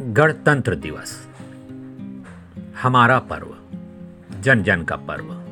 गणतंत्र 0.00 0.74
दिवस। 0.74 1.28
हमारा 2.82 3.18
पर्व 3.18 3.56
जन 4.40 4.62
जन 4.62 4.82
का 4.82 4.96
पर्व। 4.96 5.42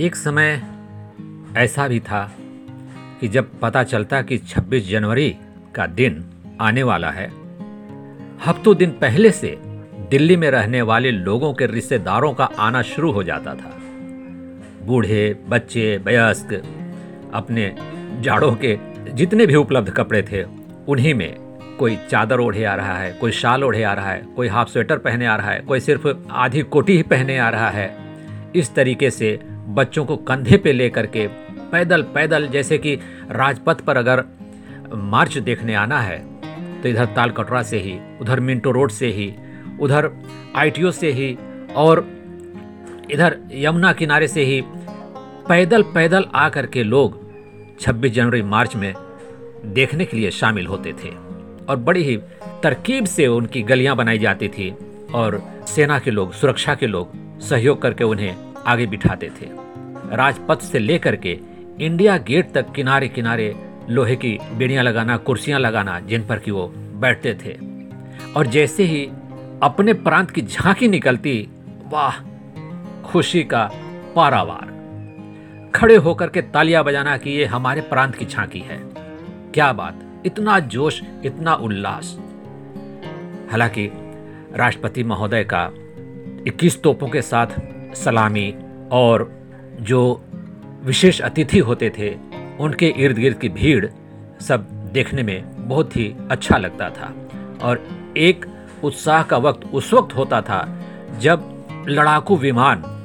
एक 0.00 0.16
समय 0.16 0.62
ऐसा 1.56 1.88
भी 1.88 2.00
था 2.00 2.32
कि 3.20 3.28
जब 3.28 3.60
पता 3.60 3.82
चलता 3.82 4.22
कि 4.22 4.38
26 4.38 4.90
जनवरी 4.90 5.36
का 5.74 5.86
दिन 5.86 6.24
आने 6.60 6.82
वाला 6.82 7.10
है 7.10 7.26
हफ्तों 8.46 8.76
दिन 8.76 8.90
पहले 8.90 9.30
से 9.30 9.58
दिल्ली 10.10 10.36
में 10.36 10.50
रहने 10.50 10.82
वाले 10.82 11.10
लोगों 11.10 11.54
के 11.54 11.66
रिश्तेदारों 11.66 12.34
का 12.34 12.44
आना 12.44 12.82
शुरू 12.82 13.12
हो 13.12 13.22
जाता 13.22 13.54
था। 13.54 13.78
बूढ़े, 14.82 15.44
बच्चे, 15.48 15.96
वयस्क, 15.96 16.62
अपने 17.34 17.76
जाड़ों 18.20 18.56
के 18.56 18.78
जितने 19.12 19.46
भी 19.46 19.54
उपलब्ध 19.54 19.90
कपड़े 19.90 20.22
थे, 20.22 20.44
उन्हीं 20.88 21.14
में 21.14 21.49
कोई 21.80 21.96
चादर 22.10 22.40
ओढ़े 22.40 22.64
आ 22.64 22.74
रहा 22.74 22.96
है, 22.96 23.12
कोई 23.12 23.32
शाल 23.32 23.64
ओढ़े 23.64 23.82
आ 23.82 23.92
रहा 23.94 24.10
है, 24.10 24.22
कोई 24.36 24.48
हाफ़ 24.48 24.68
स्वेटर 24.68 24.98
पहने 24.98 25.26
आ 25.26 25.36
रहा 25.36 25.50
है, 25.50 25.60
कोई 25.60 25.80
सिर्फ़ 25.80 26.08
आधी 26.30 26.62
कोटी 26.64 26.96
ही 26.96 27.02
पहने 27.02 27.38
आ 27.38 27.48
रहा 27.48 27.68
है। 27.70 27.94
इस 28.56 28.74
तरीके 28.74 29.10
से 29.10 29.38
बच्चों 29.68 30.04
को 30.04 30.16
कंधे 30.16 30.56
पे 30.56 30.72
लेकर 30.72 31.06
के 31.06 31.26
पैदल 31.72 32.02
पैदल, 32.14 32.48
जैसे 32.48 32.78
कि 32.78 32.94
राजपथ 33.30 33.80
पर 33.80 33.96
अगर 33.96 34.24
मार्च 34.94 35.38
देखने 35.38 35.74
आना 35.74 36.00
है 36.00 36.18
तो 36.82 36.88
इधर 36.88 37.06
ताल 37.06 37.30
कटरा 37.30 37.62
से 37.62 37.78
ही, 37.78 37.98
उधर 38.20 38.40
मिंटो 38.40 38.70
रोड 38.70 38.90
से 38.90 39.06
ही, 39.08 39.32
उधर 39.80 40.10
आईटीओ 40.56 40.90
से 40.90 41.10
ही, 41.12 41.36
और 41.76 42.06
इधर 43.10 43.36
यमुना 43.54 43.92
किनारे 43.92 44.28
से 44.28 44.44
ही 44.44 44.62
पैदल 45.48 45.82
पैदल 45.94 46.26
आ 46.34 46.48
करके 46.48 46.82
लोग 46.82 47.18
26 47.80 48.12
जनवरी 48.12 48.42
मार्च 48.44 48.76
में 48.76 48.92
देखने 49.64 50.04
के 50.04 50.16
लिए 50.16 50.30
शामिल 50.32 50.66
होते 50.66 50.92
थे। 50.94 51.29
और 51.68 51.76
बड़ी 51.76 52.02
ही 52.02 52.16
तरकीब 52.62 53.04
से 53.04 53.26
उनकी 53.26 53.62
गलियाँ 53.62 53.96
बनाई 53.96 54.18
जाती 54.18 54.48
थी 54.48 54.74
और 55.14 55.42
सेना 55.66 55.98
के 55.98 56.10
लोग, 56.10 56.32
सुरक्षा 56.32 56.74
के 56.74 56.86
लोग 56.86 57.08
सहयोग 57.40 57.82
करके 57.82 58.04
उन्हें 58.04 58.36
आगे 58.66 58.86
बिठाते 58.86 59.28
थे। 59.28 59.46
राजपथ 60.16 60.58
से 60.58 60.78
लेकर 60.78 61.16
के 61.16 61.38
इंडिया 61.80 62.18
गेट 62.18 62.52
तक 62.52 62.72
किनारे 62.72 63.08
किनारे 63.08 63.56
लोहे 63.88 64.16
की 64.16 64.38
बेड़ियाँ 64.52 64.84
लगाना, 64.84 65.16
कुर्सियाँ 65.16 65.60
लगाना, 65.60 66.00
जिन 66.00 66.26
पर 66.26 66.38
कि 66.38 66.50
वो 66.50 66.68
बैठते 66.76 67.34
थे। 67.34 67.58
और 68.36 68.46
जैसे 68.46 68.84
ही 68.84 69.10
अपने 69.62 69.92
प्रांत 69.92 70.30
की 70.30 70.42
झांकी 70.42 70.88
निकलती, 70.88 71.48
वाह, 71.88 72.12
खुशी 73.02 73.44
का 73.44 73.70
पारावार। 74.16 74.70
खड़े 75.74 75.96
होकर 75.96 76.28
के 76.28 76.42
तालियाँ 76.42 76.84
बजाना 76.84 77.16
कि 77.16 77.30
ये 77.30 77.44
हमारे 77.44 77.80
प्रांत 77.80 78.14
की 78.14 78.24
झांकी 78.24 78.60
है। 78.60 78.80
क्या 79.54 79.72
बात! 79.72 80.09
इतना 80.26 80.58
जोश, 80.58 81.02
इतना 81.24 81.54
उल्लास। 81.54 82.18
हालाँकि 83.50 83.90
राष्ट्रपति 84.54 85.04
महोदय 85.04 85.44
का 85.54 85.70
21 86.46 86.82
तोपों 86.82 87.08
के 87.08 87.22
साथ 87.22 87.46
सलामी 87.94 88.54
और 88.92 89.32
जो 89.80 90.24
विशेष 90.82 91.20
अतिथि 91.20 91.58
होते 91.58 91.92
थे, 91.98 92.18
उनके 92.60 92.88
इर्द 92.88 93.18
गिर्द 93.18 93.38
की 93.38 93.48
भीड़ 93.48 93.86
सब 94.40 94.66
देखने 94.92 95.22
में 95.22 95.68
बहुत 95.68 95.96
ही 95.96 96.14
अच्छा 96.30 96.56
लगता 96.56 96.90
था। 96.90 97.14
और 97.62 97.88
एक 98.16 98.46
उत्साह 98.84 99.22
का 99.22 99.36
वक्त 99.36 99.60
उस 99.72 99.94
वक्त 99.94 100.16
होता 100.16 100.40
था 100.40 100.78
जब 101.18 101.64
लड़ाकू 101.88 102.36
विमान 102.36 102.96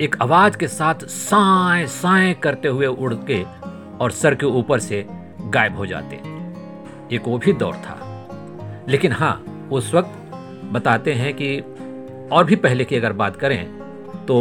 एक 0.00 0.16
आवाज़ 0.22 0.56
के 0.56 0.68
साथ 0.68 0.94
साए 0.94 1.86
साए 1.86 2.34
करते 2.34 2.68
हुए 2.68 2.86
उड़ 2.86 3.14
के 3.14 3.44
और 4.00 4.10
सर 4.10 4.34
के 4.34 4.46
ऊपर 4.46 4.78
से 4.78 5.06
गायब 5.40 5.76
हो 5.76 5.86
जाते। 5.86 6.31
एक 7.12 7.28
वो 7.28 7.38
भी 7.38 7.52
दौर 7.52 7.74
था। 7.76 7.98
लेकिन 8.88 9.12
हाँ 9.12 9.68
उस 9.72 9.92
वक्त 9.94 10.34
बताते 10.72 11.12
हैं 11.12 11.32
कि 11.34 11.58
और 12.32 12.44
भी 12.44 12.56
पहले 12.56 12.84
की 12.84 12.96
अगर 12.96 13.12
बात 13.12 13.36
करें 13.36 13.64
तो 14.26 14.36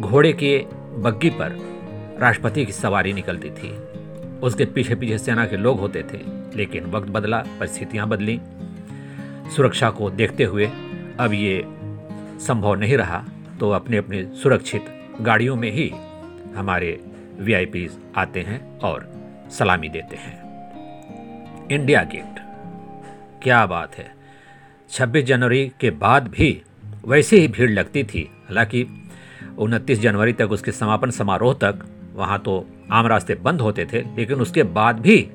घोड़े 0.00 0.32
के 0.32 0.58
बग्गी 0.98 1.30
पर 1.30 1.58
राष्ट्रपति 2.20 2.64
की 2.66 2.72
सवारी 2.72 3.12
निकलती 3.12 3.50
थी। 3.50 3.70
उसके 4.40 4.64
पीछे 4.64 4.94
पीछे 4.94 5.18
सेना 5.18 5.46
के 5.46 5.56
लोग 5.56 5.80
होते 5.80 6.02
थे, 6.02 6.18
लेकिन 6.56 6.84
वक्त 6.84 7.08
बदला, 7.08 7.38
परिस्थितियाँ 7.60 8.08
बदली। 8.08 8.40
सुरक्षा 9.56 9.90
को 9.90 10.10
देखते 10.10 10.44
हुए 10.44 10.66
अब 11.20 11.32
ये 11.32 11.64
संभव 12.38 12.74
नहीं 12.74 12.96
रहा 12.96 13.24
तो 13.60 13.70
अपने 13.70 13.96
अपने 13.96 14.22
सुरक्षित 14.42 14.84
गाड़ियों 15.20 15.56
में 15.56 15.70
ही 15.72 15.88
हमारे 16.56 17.00
वीआईपी 17.38 17.88
आते 18.16 18.40
हैं 18.40 18.78
और 18.80 19.08
सलामी 19.50 19.88
देते 19.88 20.16
हैं। 20.16 20.47
India 21.72 22.02
Gate. 22.02 22.38
क्या 23.42 23.66
बात 23.66 23.94
है। 23.94 24.14
26 24.90 25.24
जनवरी 25.24 25.72
के 25.80 25.90
बाद 25.90 26.28
भी 26.28 26.62
वैसे 27.06 27.40
ही 27.40 27.48
भीड़ 27.48 27.70
लगती 27.70 28.04
थी। 28.04 28.30
हालाँकि 28.44 28.86
उनतीस 29.58 30.00
जनवरी 30.00 30.32
तक 30.32 30.52
उसके 30.52 30.72
समापन 30.72 31.10
समारोह 31.10 31.54
तक 31.54 31.84
वहाँ 32.14 32.38
तो 32.38 32.66
आम 32.92 33.06
रास्ते 33.06 33.34
बंद 33.34 33.60
होते 33.60 33.86
थे, 33.92 34.00
लेकिन 34.00 34.40
उसके 34.40 34.62
बाद 34.62 35.00
भी 35.00 35.30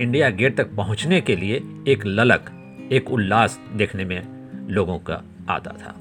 इंडिया 0.00 0.30
गेट 0.30 0.56
तक 0.56 0.74
पहुँचने 0.74 1.20
के 1.20 1.36
लिए 1.36 1.62
एक 1.88 2.06
ललक, 2.06 2.50
एक 2.92 3.10
उल्लास 3.10 3.60
देखने 3.76 4.04
में 4.04 4.22
लोगों 4.68 4.98
का 4.98 5.22
आता 5.48 5.70
था। 5.70 5.96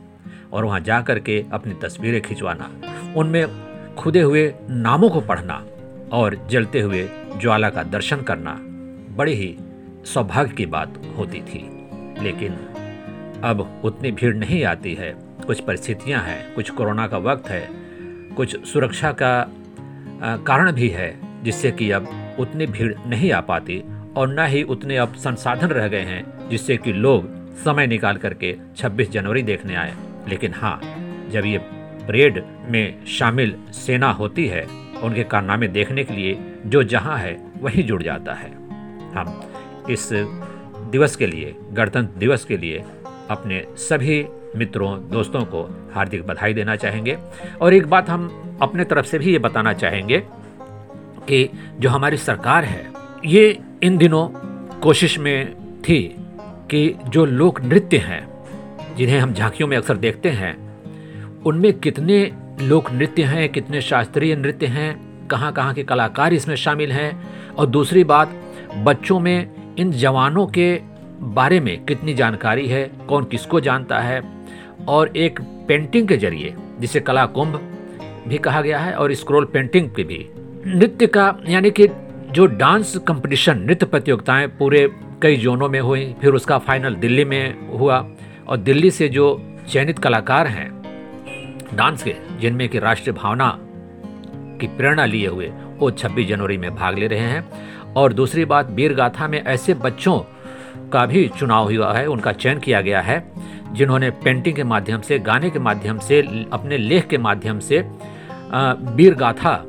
और 0.54 0.66
वहाँ 0.66 0.80
जा 0.80 1.02
कर 1.02 1.20
के 1.20 1.46
अपनी 1.54 1.74
तस्वीरें 1.74 2.22
खिंचवाना, 2.22 2.72
उनमें 3.16 3.46
खुदे 3.96 4.22
हुए 4.22 4.54
नामों 4.70 5.10
को 5.10 5.22
पढ़ना 5.22 5.66
और 6.12 6.48
जलते 6.52 6.82
हुए 6.82 7.10
ज्वाला 7.42 7.70
का 7.70 7.84
दर्शन 7.84 8.22
करना 8.22 8.60
बड़ी 9.16 9.34
ही 9.34 9.58
सौभाग्य 10.06 10.54
की 10.54 10.66
बात 10.66 11.02
होती 11.18 11.42
थी। 11.42 11.88
लेकिन 12.24 12.54
अब 13.44 13.82
उतनी 13.86 14.12
भीड़ 14.12 14.36
नहीं 14.36 14.64
आती 14.64 14.94
है। 14.94 15.16
कुछ 15.48 15.60
परिस्थितियाँ 15.60 16.24
हैं, 16.24 16.54
कुछ 16.54 16.70
कोरोना 16.70 17.08
का 17.08 17.18
वक्त 17.18 17.50
है, 17.50 17.70
कुछ 18.36 18.66
सुरक्षा 18.66 19.12
का 19.12 19.52
कारण 20.24 20.72
भी 20.72 20.90
है, 20.90 21.20
जिससे 21.44 21.72
कि 21.72 21.92
अब 21.92 22.36
उतनी 22.40 22.68
भीड़ 22.68 22.94
नहीं 23.08 23.32
आ 23.32 23.42
पाती 23.42 23.84
और 24.16 24.28
न 24.28 24.46
ही 24.48 24.64
उतने 24.64 24.98
अब 24.98 25.14
संसाधन 25.14 25.68
रह 25.68 25.88
गए 25.88 26.02
हैं, 26.02 26.50
जिससे 26.50 26.78
कि 26.78 26.94
लोग 26.94 27.54
समय 27.56 27.88
निकाल 27.88 28.18
करके 28.18 28.58
26 28.78 29.12
जनवरी 29.12 29.44
देखने 29.44 29.76
आए। 29.76 29.94
लेकिन 30.28 30.54
हाँ 30.54 30.82
जब 31.30 31.46
ये 31.46 31.58
परेड 32.08 32.44
में 32.70 33.06
शामिल 33.06 33.56
सेना 33.72 34.12
होती 34.12 34.48
है, 34.48 34.68
उनके 35.04 35.24
कारनामे 35.24 35.68
देखने 35.68 36.04
के 36.04 36.14
लिए 36.14 36.38
जो 36.66 36.84
जहाँ 36.84 37.18
है, 37.18 37.52
वहीं 37.62 37.84
जुड़ 37.84 38.04
जाता 38.04 38.34
है। 38.34 38.63
हम 39.16 39.42
इस 39.90 40.10
दिवस 40.92 41.16
के 41.16 41.28
लिए, 41.28 41.56
गणतंत्र 41.72 42.20
दिवस 42.20 42.46
के 42.46 42.58
लिए 42.58 42.84
अपने 43.30 43.66
सभी 43.78 44.26
मित्रों, 44.56 45.10
दोस्तों 45.10 45.42
को 45.42 45.92
हार्दिक 45.94 46.28
बधाई 46.28 46.54
देना 46.54 46.76
चाहेंगे। 46.76 47.18
और 47.62 47.74
एक 47.74 47.88
बात 47.88 48.10
हम 48.10 48.58
अपने 48.62 48.84
तरफ़ 48.84 49.06
से 49.06 49.20
भी 49.20 49.32
ये 49.32 49.40
बताना 49.40 49.74
चाहेंगे 49.74 50.24
कि 51.28 51.50
जो 51.80 51.90
हमारी 51.90 52.18
सरकार 52.18 52.64
है, 52.64 52.92
ये 53.26 53.60
इन 53.84 53.98
दिनों 53.98 54.28
कोशिश 54.80 55.20
में 55.20 55.56
थी 55.82 56.16
कि 56.70 56.96
जो 57.08 57.26
लोक 57.26 57.62
नृत्य 57.62 57.98
हैं, 57.98 58.28
जिन्हें 58.96 59.20
हम 59.20 59.34
झांकियों 59.34 59.70
में 59.70 59.78
अक्सर 59.78 59.98
देखते 59.98 60.30
हैं, 60.30 60.58
उनमें 61.44 61.74
कितने 61.74 62.32
लोक 62.62 62.92
नृत्य 62.92 63.24
हैं, 63.24 63.50
कितने 63.50 63.82
शास्त्रीय 63.82 64.36
नृत्य 64.36 64.66
हैं 64.66 65.14
कहाँ 65.28 65.54
कहाँ 65.54 65.74
के 65.74 65.84
कलाकार 65.84 66.34
इसमें 66.34 66.56
शामिल 66.56 66.92
हैं? 66.92 67.24
और 67.54 67.66
दूसरी 67.66 68.04
बात 68.04 68.30
बच्चों 68.78 69.20
में 69.20 69.50
इन 69.78 69.92
जवानों 69.92 70.48
के 70.48 70.82
बारे 71.22 71.60
में 71.60 71.86
कितनी 71.86 72.14
जानकारी 72.14 72.68
है, 72.68 72.92
कौन 73.08 73.24
किसको 73.24 73.60
जानता 73.60 74.00
है? 74.00 74.24
और 74.88 75.18
एक 75.18 75.40
पेंटिंग 75.42 76.08
के 76.08 76.18
ज़रिए, 76.18 76.56
जिसे 76.80 77.00
कला 77.00 77.26
कुंभ 77.26 77.62
भी 78.28 78.38
कहा 78.38 78.62
गया 78.62 78.80
है 78.80 78.94
और 78.94 79.14
स्क्रोल 79.14 79.46
पेंटिंग 79.46 79.90
के 79.90 80.04
भी, 80.04 80.30
नृत्य 80.68 81.08
का 81.08 81.38
यानी 81.50 81.72
कि 81.72 81.88
जो 82.32 82.46
डांस 82.46 82.98
कंपटीशन, 82.98 83.60
नृत्य 83.60 83.86
प्रतियोगिताएँ 83.86 84.48
पूरे 84.48 84.92
कई 85.22 85.36
जोनों 85.36 85.70
में 85.70 85.80
हुई, 85.80 86.16
फिर 86.22 86.34
उसका 86.34 86.58
फाइनल 86.58 86.96
दिल्ली 86.96 87.26
में 87.26 87.70
हुआ 87.78 88.08
और 88.48 88.58
दिल्ली 88.58 88.92
से 88.92 89.10
जो 89.10 89.42
चयनित 89.70 90.00
कलाकार 90.00 90.48
हैं, 90.48 90.84
डांस 91.76 92.04
के, 92.04 92.16
जिनमें 92.40 92.70
कि 92.70 92.80
राष्ट्रीय 92.80 93.14
भावना 93.14 93.60
की 94.62 94.68
प्रेरणा 94.68 95.06
लिए 95.06 95.28
हुए, 95.28 95.54
वो 95.78 95.92
26 95.92 96.28
जनवरी 96.28 96.58
में 96.58 96.76
भाग 96.76 96.98
ले 96.98 97.08
रहे 97.08 97.20
हैं। 97.20 97.50
और 97.96 98.14
दूसरी 98.14 98.46
बात 98.46 98.70
वीर 98.72 98.94
गाथा 98.94 99.28
में 99.28 99.42
ऐसे 99.44 99.74
बच्चों 99.74 100.20
का 100.94 101.06
भी 101.06 101.28
चुनाव 101.38 101.72
हुआ 101.74 101.94
है, 101.94 102.06
उनका 102.08 102.32
चयन 102.32 102.60
किया 102.60 102.82
गया 102.82 103.02
है, 103.02 103.24
जिन्होंने 103.74 104.10
पेंटिंग 104.24 104.56
के 104.56 104.64
माध्यम 104.64 105.02
से, 105.02 105.20
गाने 105.20 105.50
के 105.50 105.60
माध्यम 105.60 106.00
से, 106.00 106.22
अपने 106.54 106.78
लेख 106.78 107.08
के 107.08 107.18
माध्यम 107.18 107.60
से 107.60 107.80
वीर 108.96 109.14
गाथा 109.16 109.64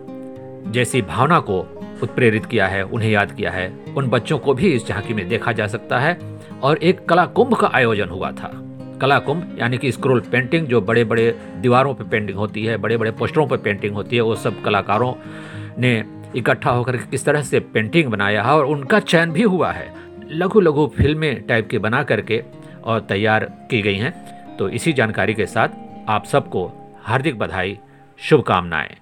जैसी 0.66 1.02
भावना 1.02 1.38
को 1.40 1.58
उत्प्रेरित 2.02 2.46
किया 2.46 2.66
है, 2.66 2.82
उन्हें 2.82 3.10
याद 3.10 3.32
किया 3.32 3.50
है। 3.50 3.72
उन 3.96 4.08
बच्चों 4.08 4.38
को 4.38 4.54
भी 4.54 4.72
इस 4.72 4.86
झांकी 4.88 5.14
में 5.14 5.28
देखा 5.28 5.52
जा 5.52 5.66
सकता 5.66 5.98
है 5.98 6.18
और 6.62 6.78
एक 6.78 7.04
कला 7.08 7.24
कुंभ 7.26 7.54
का 7.54 7.70
आयोजन 7.74 8.08
हुआ 8.08 8.30
था। 8.32 8.50
कला 9.00 9.18
कुंभ, 9.18 9.56
यानी 9.60 9.78
कि 9.78 9.92
स्क्रोल 9.92 10.20
पेंटिंग, 10.22 10.66
जो 10.66 10.80
बड़े 10.80 11.04
बड़े 11.04 11.30
दीवारों 11.60 11.94
पर 11.94 12.04
पेंटिंग 12.04 12.38
होती 12.38 12.64
है 12.64 12.76
बड़े 12.76 12.96
बड़े 12.96 13.10
पोस्टरों 13.10 13.46
पर 13.46 13.56
पेंटिंग 13.56 13.94
होती 13.94 14.16
है, 14.16 14.22
वो 14.22 14.34
सब 14.36 14.62
कलाकारों 14.62 15.12
ने 15.78 16.02
इकट्ठा 16.36 16.70
होकर 16.70 16.96
किस 16.96 17.24
तरह 17.24 17.42
से 17.42 17.60
पेंटिंग 17.60 18.10
बनाया 18.10 18.42
है 18.42 18.52
और 18.52 18.64
उनका 18.64 19.00
चयन 19.00 19.32
भी 19.32 19.42
हुआ 19.42 19.72
है। 19.72 19.92
लघु 20.30 20.60
लघु 20.60 20.86
फ़िल्में 20.86 21.46
टाइप 21.46 21.68
के 21.70 21.78
बना 21.78 22.02
करके 22.02 22.42
और 22.84 23.00
तैयार 23.00 23.44
की 23.44 23.82
गई 23.82 23.96
हैं। 23.96 24.14
तो 24.56 24.68
इसी 24.68 24.92
जानकारी 24.92 25.34
के 25.34 25.46
साथ 25.46 25.68
आप 26.08 26.24
सबको 26.24 26.72
हार्दिक 27.02 27.38
बधाई, 27.38 27.78
शुभकामनाएँ। 28.18 28.96